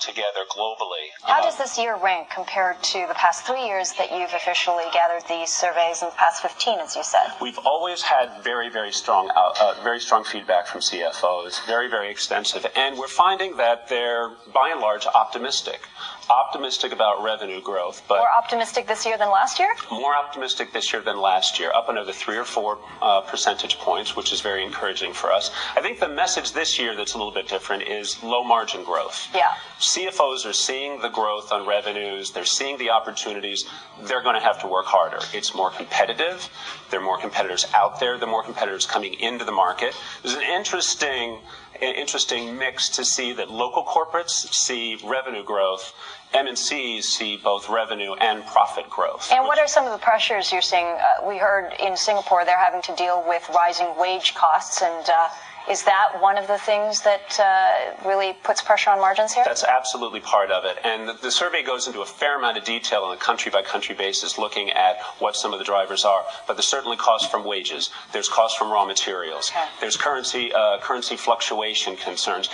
[0.00, 1.12] together globally.
[1.22, 5.22] How does this year rank compared to the past three years that you've officially gathered
[5.28, 7.32] these surveys in the past 15, as you said?
[7.40, 12.10] We've always had very, very strong, uh, uh, very strong feedback from CFOs, very, very
[12.10, 15.80] extensive, and we're finding that they're by and large optimistic
[16.30, 19.68] optimistic about revenue growth, but more optimistic this year than last year.
[19.90, 24.16] More optimistic this year than last year, up another three or four uh, percentage points,
[24.16, 25.50] which is very encouraging for us.
[25.76, 29.28] I think the message this year that's a little bit different is low margin growth.
[29.34, 29.54] Yeah.
[29.90, 32.30] CFOs are seeing the growth on revenues.
[32.30, 33.64] They're seeing the opportunities.
[34.02, 35.18] They're going to have to work harder.
[35.34, 36.48] It's more competitive.
[36.90, 38.16] There are more competitors out there.
[38.16, 39.94] There are more competitors coming into the market.
[40.22, 41.38] There's an interesting
[41.80, 45.94] interesting mix to see that local corporates see revenue growth
[46.34, 49.30] MNCs see both revenue and profit growth.
[49.32, 50.86] And what are some of the pressures you're seeing?
[50.86, 55.28] Uh, we heard in Singapore they're having to deal with rising wage costs and uh,
[55.70, 59.44] is that one of the things that uh, really puts pressure on margins here?
[59.46, 60.78] That's absolutely part of it.
[60.84, 63.62] And the, the, survey goes into a fair amount of detail on a country by
[63.62, 66.24] country basis, looking at what some of the drivers are.
[66.46, 67.90] But there's certainly costs from wages.
[68.12, 69.50] There's costs from raw materials.
[69.50, 69.64] Okay.
[69.80, 72.48] There's currency uh, currency fluctuation concerns.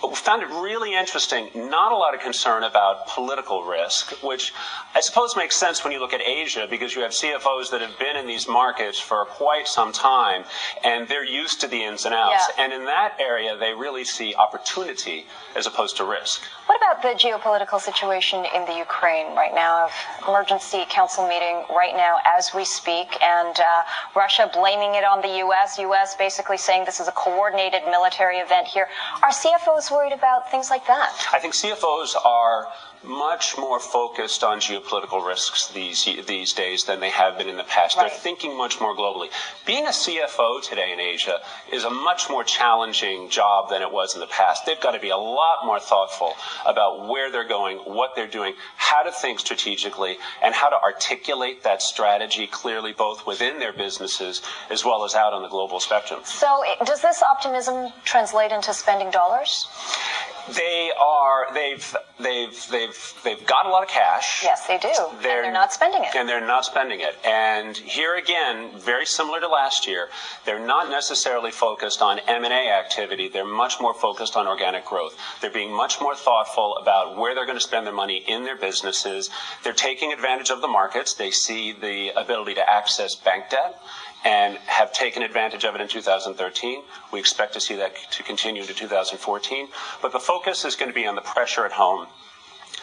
[0.00, 1.50] But we found it really interesting.
[1.54, 4.52] Not a lot of concern about political risk, which
[4.94, 7.98] I suppose makes sense when you look at Asia because you have CFOs that have
[7.98, 10.44] been in these markets for quite some time
[10.84, 12.44] and they're used to the ins and outs.
[12.56, 12.64] Yeah.
[12.64, 15.26] And in that area, they really see opportunity
[15.56, 16.42] as opposed to risk.
[16.66, 19.86] What about the geopolitical situation in the Ukraine right now?
[19.86, 19.92] Of
[20.26, 23.82] Emergency council meeting right now as we speak, and uh,
[24.14, 25.78] Russia blaming it on the U.S.
[25.78, 26.16] U.S.
[26.16, 28.88] basically saying this is a coordinated military event here.
[29.22, 31.12] Are CFOs worried about things like that?
[31.32, 32.68] I think CFOs are
[33.04, 37.64] much more focused on geopolitical risks these these days than they have been in the
[37.64, 37.96] past.
[37.96, 38.10] Right.
[38.10, 39.28] They're thinking much more globally.
[39.66, 41.38] Being a CFO today in Asia
[41.72, 44.66] is a much more challenging job than it was in the past.
[44.66, 46.34] They've got to be a lot more thoughtful
[46.66, 51.62] about where they're going, what they're doing, how to think strategically, and how to articulate
[51.62, 56.20] that strategy clearly both within their businesses as well as out on the global spectrum.
[56.24, 59.66] So, does this optimism translate into spending dollars?
[60.54, 64.40] They are they've they've they've they've got a lot of cash.
[64.42, 64.88] Yes, they do.
[65.22, 66.14] They're, and they're not spending it.
[66.14, 67.16] And they're not spending it.
[67.24, 70.08] And here again, very similar to last year,
[70.44, 73.28] they're not necessarily focused on M&A activity.
[73.28, 75.16] They're much more focused on organic growth.
[75.40, 78.56] They're being much more thoughtful about where they're going to spend their money in their
[78.56, 79.30] businesses.
[79.64, 81.14] They're taking advantage of the markets.
[81.14, 83.80] They see the ability to access bank debt
[84.24, 86.82] and have taken advantage of it in 2013.
[87.12, 89.68] We expect to see that to continue into 2014.
[90.02, 92.08] But the focus is going to be on the pressure at home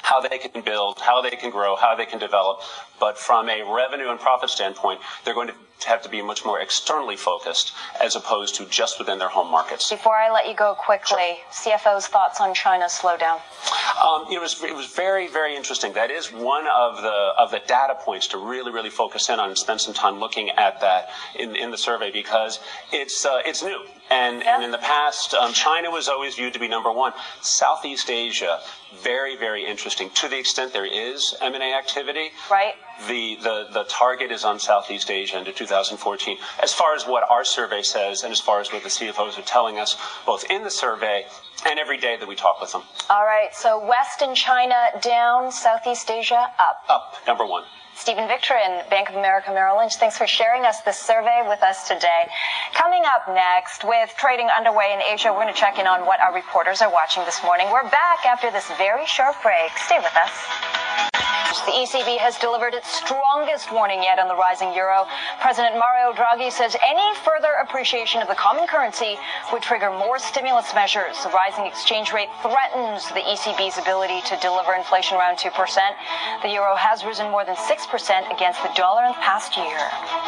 [0.02, 2.60] how they can build, how they can grow, how they can develop.
[3.00, 6.60] But from a revenue and profit standpoint, they're going to have to be much more
[6.60, 9.90] externally focused as opposed to just within their home markets.
[9.90, 11.74] Before I let you go quickly, sure.
[11.78, 13.40] CFO's thoughts on China's slowdown.
[14.04, 15.94] Um, it was it was very very interesting.
[15.94, 19.50] That is one of the of the data points to really really focus in on
[19.50, 22.60] and spend some time looking at that in in the survey because
[22.92, 23.86] it's uh, it's new.
[24.10, 24.56] And, yeah.
[24.56, 27.14] and in the past, um, China was always viewed to be number one.
[27.42, 28.60] Southeast Asia,
[29.04, 30.10] very, very interesting.
[30.12, 32.76] To the extent there is M&A activity, right?
[33.08, 36.38] The, the, the target is on Southeast Asia into 2014.
[36.62, 39.44] As far as what our survey says, and as far as what the CFOs are
[39.44, 41.26] telling us, both in the survey
[41.66, 42.84] and every day that we talk with them.
[43.10, 43.54] All right.
[43.54, 46.84] So West and China down, Southeast Asia up.
[46.90, 47.64] Up, number one.
[47.96, 51.64] Stephen Victor in Bank of America Merrill Lynch, thanks for sharing us this survey with
[51.64, 52.28] us today.
[52.74, 56.20] Coming up next, with trading underway in Asia, we're going to check in on what
[56.20, 57.68] our reporters are watching this morning.
[57.72, 59.72] We're back after this very short break.
[59.78, 60.85] Stay with us.
[61.64, 65.08] The ECB has delivered its strongest warning yet on the rising euro.
[65.40, 69.16] President Mario Draghi says any further appreciation of the common currency
[69.52, 71.16] would trigger more stimulus measures.
[71.24, 75.48] The rising exchange rate threatens the ECB's ability to deliver inflation around 2%.
[76.44, 79.80] The euro has risen more than 6% against the dollar in the past year.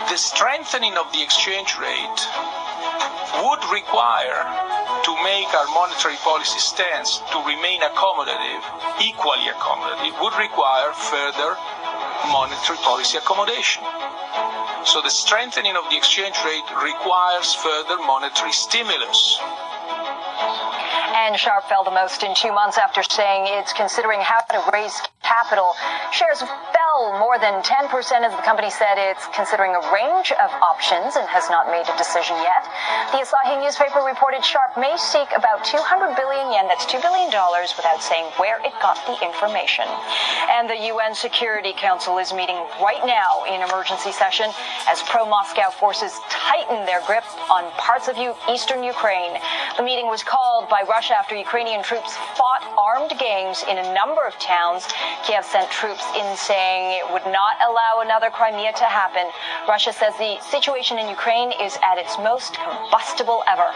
[0.08, 2.24] The strengthening of the exchange rate
[3.44, 4.42] would require
[5.04, 8.64] to make our monetary policy stance to remain accommodative,
[9.02, 11.56] equally accommodative, would require further
[12.32, 13.84] monetary policy accommodation.
[14.86, 19.40] So the strengthening of the exchange rate requires further monetary stimulus.
[21.18, 24.96] And Sharp fell the most in two months after saying it's considering how to raise
[25.24, 25.74] capital.
[26.12, 26.44] Shares
[26.98, 27.94] More than 10%
[28.26, 31.94] of the company said it's considering a range of options and has not made a
[31.94, 32.66] decision yet.
[33.14, 38.02] The Asahi newspaper reported Sharp may seek about 200 billion yen, that's $2 billion, without
[38.02, 39.86] saying where it got the information.
[40.50, 44.50] And the UN Security Council is meeting right now in emergency session
[44.90, 48.18] as pro-Moscow forces tighten their grip on parts of
[48.50, 49.38] eastern Ukraine.
[49.78, 54.26] The meeting was called by Russia after Ukrainian troops fought armed gangs in a number
[54.26, 54.90] of towns.
[55.30, 59.30] Kiev sent troops in saying it would not allow another Crimea to happen.
[59.68, 63.70] Russia says the situation in Ukraine is at its most combustible ever.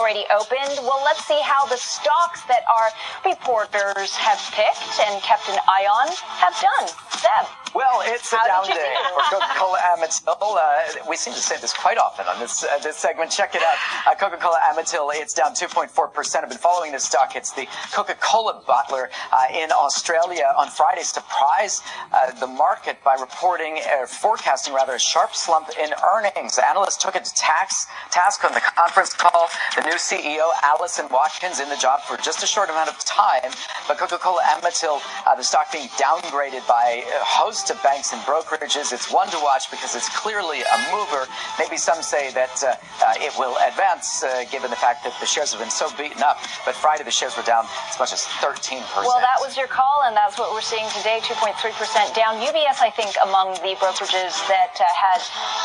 [0.00, 0.80] Already opened.
[0.80, 2.88] Well, let's see how the stocks that our
[3.28, 6.08] reporters have picked and kept an eye on
[6.40, 6.88] have done.
[7.20, 7.46] Seb.
[7.74, 10.56] Well, it's a How down day for Coca-Cola Amatil.
[10.56, 13.30] Uh, we seem to say this quite often on this uh, this segment.
[13.30, 13.76] Check it out.
[14.10, 16.42] Uh, Coca-Cola Amatil, it's down 2.4%.
[16.42, 17.36] I've been following this stock.
[17.36, 21.82] It's the Coca-Cola bottler uh, in Australia on Friday surprised
[22.12, 26.58] uh, the market by reporting, uh, forecasting rather, a sharp slump in earnings.
[26.58, 29.48] Analysts took it to tax, task on the conference call.
[29.76, 33.50] The new CEO, Alison Watkins, in the job for just a short amount of time.
[33.88, 38.94] But Coca-Cola Amatil, uh, the stock being downgraded by a host of banks and brokerages.
[38.94, 41.26] It's one to watch because it's clearly a mover.
[41.58, 45.26] Maybe some say that uh, uh, it will advance uh, given the fact that the
[45.26, 46.38] shares have been so beaten up.
[46.62, 48.78] But Friday the shares were down as much as 13%.
[49.02, 51.50] Well, that was your call, and that's what we're seeing today 2.3%
[52.14, 52.38] down.
[52.38, 55.18] UBS, I think, among the brokerages that uh, had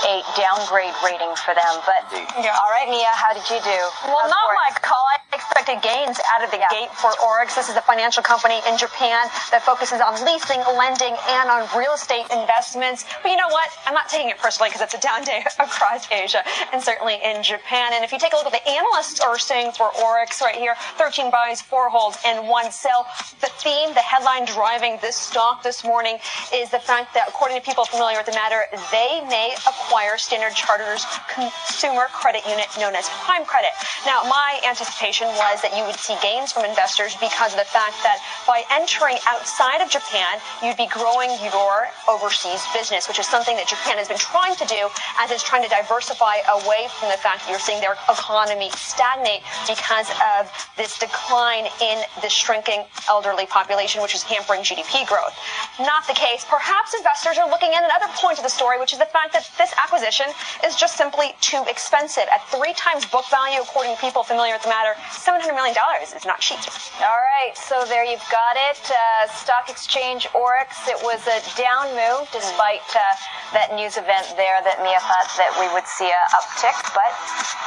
[0.10, 1.74] a downgrade rating for them.
[1.86, 2.50] But Indeed.
[2.58, 3.80] all right, Mia, how did you do?
[4.16, 4.56] Well, not Forex?
[4.56, 5.15] my call.
[5.46, 6.68] I expected gains out of the Yeah.
[6.72, 7.54] gate for ORIX.
[7.54, 11.94] This is a financial company in Japan that focuses on leasing, lending, and on real
[11.94, 13.06] estate investments.
[13.22, 13.70] But you know what?
[13.86, 16.44] I'm not taking it personally because it's a down day across Asia
[16.74, 17.94] and certainly in Japan.
[17.94, 20.76] And if you take a look at the analysts are saying for ORIX right here,
[20.98, 23.06] 13 buys, four holds, and one sell.
[23.42, 26.18] The theme, the headline driving this stock this morning
[26.54, 30.56] is the fact that according to people familiar with the matter, they may acquire Standard
[30.56, 33.72] Chartered's consumer credit unit known as Prime Credit.
[34.06, 38.00] Now, my anticipation was that you would see gains from investors because of the fact
[38.04, 43.56] that by entering outside of Japan, you'd be growing your overseas business, which is something
[43.56, 44.88] that Japan has been trying to do
[45.20, 49.44] as it's trying to diversify away from the fact that you're seeing their economy stagnate
[49.68, 50.10] because
[50.40, 50.48] of
[50.78, 55.36] this decline in the shrinking elderly population, which is hampering GDP growth.
[55.80, 56.46] Not the case.
[56.48, 59.44] Perhaps investors are looking at another point of the story, which is the fact that
[59.60, 60.32] this acquisition
[60.64, 62.24] is just simply too expensive.
[62.32, 66.24] At three times book value, according to people familiar with the matter, $700 million is
[66.24, 66.64] not cheap.
[67.04, 68.80] All right, so there you've got it.
[68.88, 70.72] Uh, Stock Exchange ORIX.
[70.88, 73.04] It was a down move despite uh,
[73.52, 77.12] that news event there that Mia thought that we would see a uptick, but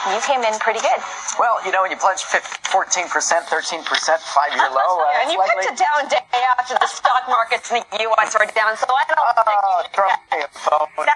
[0.09, 1.01] you came in pretty good.
[1.37, 4.93] Well, you know, when you pledge 15, 14%, 13%, five-year low.
[5.05, 6.25] Uh, and you it's picked a down day
[6.57, 7.69] after the stock markets
[7.99, 8.35] the U.S.
[8.35, 11.13] were down, so I don't think Oh, you